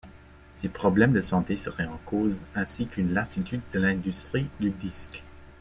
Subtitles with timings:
[0.55, 5.23] Ses problèmes de santé seraient en cause, ainsi qu'une lassitude de l'industrie du disque.